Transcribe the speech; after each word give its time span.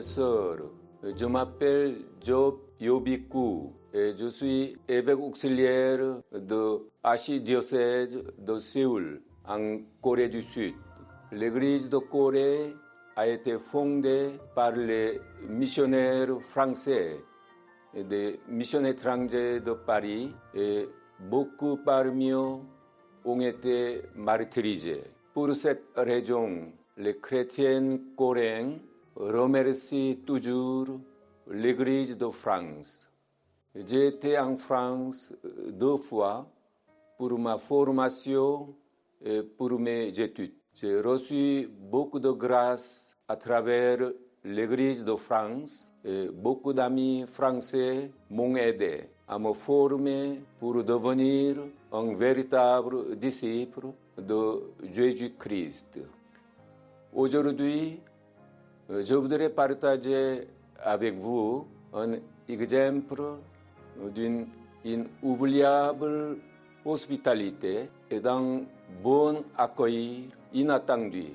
sœurs, 0.00 0.72
je 1.16 1.24
m'appelle 1.26 1.98
Job 2.20 2.56
Yobiku 2.80 3.70
et 3.94 4.12
je 4.18 4.28
suis 4.28 4.76
évêque 4.88 5.20
auxiliaire 5.20 6.20
de 6.32 6.80
l'archidiocèse 7.04 8.18
de 8.38 8.58
Séoul, 8.58 9.22
en 9.46 9.78
Corée 10.02 10.28
du 10.28 10.42
Sud. 10.42 10.74
L'église 11.30 11.88
de 11.88 11.98
Corée 11.98 12.74
a 13.14 13.28
été 13.28 13.56
fondée 13.56 14.32
par 14.56 14.72
les 14.72 15.20
missionnaires 15.48 16.40
français 16.42 17.18
et 17.94 18.02
des 18.02 18.40
missionnaires 18.48 18.92
étrangers 18.94 19.60
de 19.60 19.74
Paris 19.74 20.34
et 20.54 20.88
beaucoup 21.20 21.76
parmi 21.76 22.30
eux 22.30 22.58
ont 23.24 23.40
été 23.40 24.02
martyrisés. 24.16 25.04
Pour 25.32 25.54
cette 25.54 25.84
raison, 25.94 26.72
les 26.98 27.16
chrétiens 27.18 27.98
coréens 28.16 28.78
remercient 29.14 30.18
toujours 30.26 30.86
l'Église 31.50 32.16
de 32.16 32.28
France. 32.28 33.06
J'ai 33.74 34.08
été 34.08 34.38
en 34.38 34.56
France 34.56 35.34
deux 35.68 35.98
fois 35.98 36.46
pour 37.18 37.38
ma 37.38 37.58
formation 37.58 38.74
et 39.22 39.42
pour 39.42 39.78
mes 39.78 40.08
études. 40.08 40.54
J'ai 40.72 41.00
reçu 41.00 41.68
beaucoup 41.68 42.18
de 42.18 42.30
grâce 42.30 43.14
à 43.28 43.36
travers 43.36 43.98
l'Église 44.44 45.04
de 45.04 45.14
France 45.14 45.92
et 46.02 46.28
beaucoup 46.32 46.72
d'amis 46.72 47.24
français 47.26 48.10
m'ont 48.30 48.56
aidé 48.56 49.10
à 49.28 49.38
me 49.38 49.52
former 49.52 50.40
pour 50.58 50.82
devenir 50.82 51.56
un 51.92 52.14
véritable 52.14 53.16
disciple 53.16 53.88
de 54.16 54.62
Jésus-Christ. 54.92 55.98
Aujourd'hui, 57.12 58.00
je 58.88 59.14
voudrais 59.14 59.50
partager 59.50 60.48
avec 60.82 61.14
vous 61.14 61.66
un 61.94 62.14
exemple 62.48 63.22
d'une 64.14 64.46
inoubliable 64.84 66.38
hospitalité 66.84 67.88
et 68.10 68.18
d'un 68.20 68.62
bon 69.02 69.42
accueil 69.56 70.28
inattendu 70.52 71.26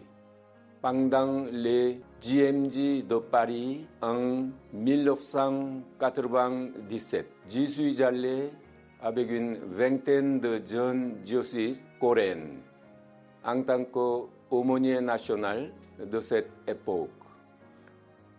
pendant 0.82 1.46
les 1.52 2.00
GMG 2.22 3.08
de 3.08 3.18
Paris 3.18 3.88
en 4.02 4.46
1997. 4.74 7.28
J'y 7.48 7.68
suis 7.68 8.04
allé 8.04 8.50
avec 9.02 9.32
une 9.32 9.56
vingtaine 9.76 10.40
de 10.40 10.62
jeunes 10.66 11.16
diocèses 11.22 11.84
coréennes 12.00 12.60
en 13.44 13.64
tant 13.64 13.86
qu'aumônier 13.86 15.02
national 15.02 15.72
de 16.00 16.20
cette 16.20 16.52
époque. 16.68 17.10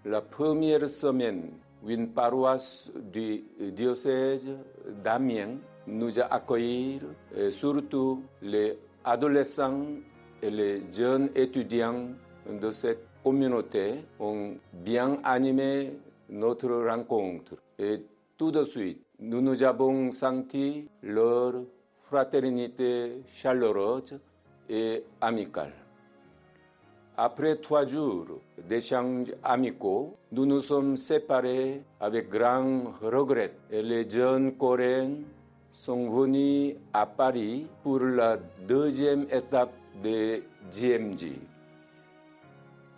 La 0.04 0.20
première 0.20 0.88
semaine, 0.88 1.50
une 1.86 2.08
paroisse 2.08 2.90
du 3.12 3.44
diocèse 3.58 4.48
d'Amiens 5.02 5.56
nous 5.86 6.18
a 6.18 6.24
accueillis, 6.24 7.00
et 7.36 7.50
surtout 7.50 8.22
les 8.40 8.78
adolescents 9.04 9.86
et 10.40 10.50
les 10.50 10.82
jeunes 10.92 11.30
étudiants 11.34 12.08
de 12.48 12.70
cette 12.70 13.06
communauté 13.22 13.94
ont 14.18 14.54
bien 14.72 15.18
animé 15.24 15.92
notre 16.28 16.70
rencontre. 16.88 17.54
Et 17.78 18.04
tout 18.36 18.50
de 18.50 18.64
suite, 18.64 19.04
nous 19.20 19.40
nous 19.40 19.62
avons 19.62 20.10
senti 20.10 20.88
leur 21.02 21.54
fraternité 22.00 23.22
chaleureuse 23.28 24.18
amicale. 25.20 25.72
Après 27.16 27.56
trois 27.56 27.86
jours 27.86 28.40
d'échanges 28.68 29.32
amicaux, 29.44 30.16
nous 30.32 30.46
nous 30.46 30.60
sommes 30.60 30.96
séparés 30.96 31.82
avec 32.00 32.30
grand 32.30 32.94
regret 33.02 33.52
et 33.70 33.82
les 33.82 34.08
jeunes 34.08 34.56
Coréens 34.56 35.16
sont 35.68 36.08
venus 36.08 36.76
à 36.92 37.06
Paris 37.06 37.66
pour 37.82 38.00
la 38.00 38.38
deuxième 38.66 39.26
étape 39.30 39.72
de 40.02 40.42
GMG. 40.70 41.32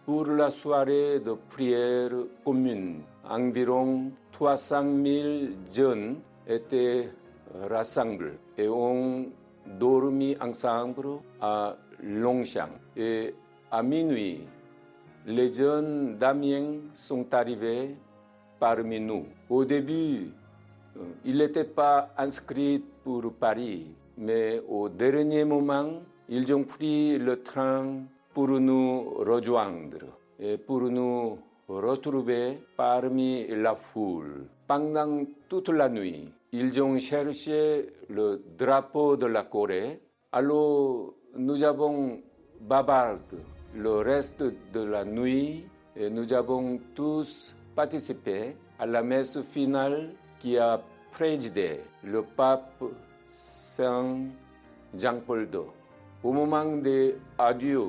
Pour 0.06 0.26
la 0.26 0.50
soirée 0.50 1.18
de 1.18 1.34
prière 1.48 2.10
commune, 2.44 3.02
environ 3.28 4.12
300 4.32 4.84
000 5.04 5.28
jeunes 5.72 6.16
étaient 6.46 7.08
rassemblés 7.68 8.38
et 8.58 8.68
ont 8.68 9.26
dormi 9.66 10.36
ensemble 10.40 11.20
à 11.40 11.76
Longchamp. 12.02 12.70
Et 12.96 13.34
à 13.70 13.82
minuit, 13.82 14.40
les 15.26 15.52
jeunes 15.52 16.16
d'Amiens 16.18 16.76
sont 16.92 17.32
arrivés 17.32 17.96
parmi 18.58 19.00
nous. 19.00 19.26
Au 19.48 19.64
début, 19.64 20.30
ils 21.24 21.36
n'étaient 21.36 21.64
pas 21.64 22.10
inscrits 22.16 22.84
pour 23.02 23.32
Paris, 23.32 23.86
mais 24.16 24.62
au 24.68 24.88
dernier 24.88 25.44
moment, 25.44 26.02
ils 26.28 26.52
ont 26.54 26.64
pris 26.64 27.18
le 27.18 27.42
train 27.42 28.02
pour 28.32 28.48
nous 28.48 29.14
rejoindre 29.18 30.06
et 30.38 30.56
pour 30.56 30.82
nous 30.82 31.38
retrouver 31.68 32.58
parmi 32.76 33.46
la 33.48 33.74
foule. 33.74 34.46
Pendant 34.66 35.24
toute 35.48 35.68
la 35.68 35.88
nuit, 35.88 36.24
ils 36.56 36.80
ont 36.80 36.96
cherché 37.00 37.86
le 38.08 38.40
drapeau 38.56 39.16
de 39.16 39.26
la 39.26 39.42
Corée. 39.42 40.00
Alors, 40.30 41.14
nous 41.36 41.64
avons 41.64 42.20
bavardé 42.60 43.38
le 43.74 43.96
reste 43.96 44.44
de 44.72 44.80
la 44.80 45.04
nuit 45.04 45.66
et 45.96 46.08
nous 46.08 46.32
avons 46.32 46.78
tous 46.94 47.56
participé 47.74 48.54
à 48.78 48.86
la 48.86 49.02
messe 49.02 49.40
finale 49.42 50.10
qui 50.38 50.56
a 50.56 50.80
présidé 51.10 51.80
le 52.04 52.22
pape 52.22 52.84
Saint 53.26 54.18
Jean-Paul 54.96 55.48
II. 55.52 55.60
Au 56.22 56.32
moment 56.32 56.76
de 56.76 57.16
adieu, 57.36 57.82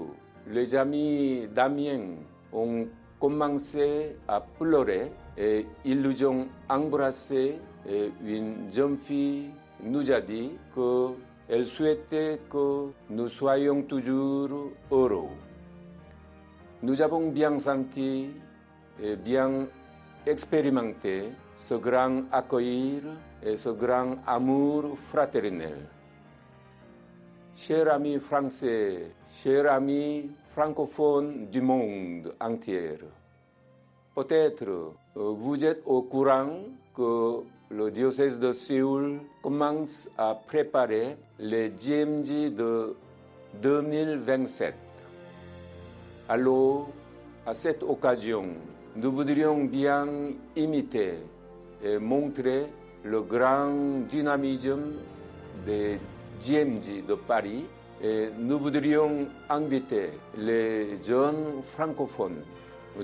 les 0.48 0.74
amis 0.74 1.48
d'Amiens 1.54 2.16
ont 2.52 2.88
commencé 3.26 4.18
à 4.28 4.40
pleurer 4.40 5.12
et 5.36 5.66
ils 5.84 6.06
embrassés 6.70 7.56
et 7.90 8.12
une 8.24 8.72
jeune 8.72 8.98
fille 8.98 9.50
nous 9.82 10.12
a 10.12 10.22
dit 10.22 10.52
qu'elle 10.76 11.66
souhaitait 11.66 12.40
que 12.48 12.92
nous 13.10 13.28
soyons 13.28 13.82
toujours 13.82 14.70
heureux. 14.92 15.34
Nous 16.84 17.02
avons 17.02 17.32
bien 17.32 17.58
senti 17.58 18.30
et 19.02 19.16
bien 19.16 19.66
expérimenté 20.28 21.24
ce 21.56 21.74
grand 21.74 22.26
accueil 22.32 23.02
et 23.44 23.56
ce 23.56 23.70
grand 23.70 24.18
amour 24.28 25.00
fraternel. 25.00 25.80
Chers 27.56 27.92
amis 27.92 28.20
français, 28.20 29.10
chers 29.36 29.68
amis 29.70 30.30
francophones 30.46 31.48
du 31.52 31.62
monde 31.62 32.34
entier, 32.40 32.98
peut-être 34.16 34.94
vous 35.16 35.66
êtes 35.66 35.82
au 35.86 36.04
courant 36.04 36.60
que 36.96 37.42
le 37.70 37.92
diocèse 37.92 38.40
de 38.40 38.54
Séoul 38.54 39.20
commence 39.44 40.10
à 40.18 40.36
préparer 40.36 41.18
les 41.38 41.70
GMG 41.70 42.56
de 42.56 42.96
2027. 43.62 44.74
Alors, 46.30 46.88
à 47.46 47.54
cette 47.54 47.84
occasion, 47.84 48.46
nous 48.96 49.12
voudrions 49.12 49.66
bien 49.66 50.08
imiter 50.56 51.16
et 51.84 51.98
montrer 51.98 52.68
le 53.04 53.22
grand 53.22 54.08
dynamisme 54.10 54.94
des 55.66 56.00
GMG 56.40 57.06
de 57.06 57.16
Paris 57.16 57.66
nous 58.04 58.60
voudrions 58.60 59.28
inviter 59.50 60.10
les 60.38 61.02
jeunes 61.04 61.62
francophones 61.64 62.44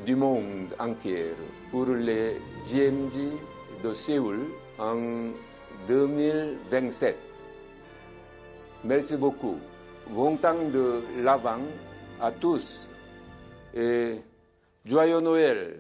du 0.06 0.16
monde 0.16 0.74
entier 0.80 1.34
pour 1.72 1.86
les 1.88 2.38
GMG 2.66 3.32
de 3.84 3.94
Séoul 3.94 4.40
en 4.78 4.98
2027. 5.88 7.18
Merci 8.84 9.16
beaucoup. 9.16 9.58
Bon 10.10 10.36
temps 10.36 10.56
de 10.74 11.02
l'avant 11.24 11.60
à 12.22 12.32
tous 12.32 12.88
et 13.76 14.16
joyeux 14.86 15.20
Noël 15.22 15.78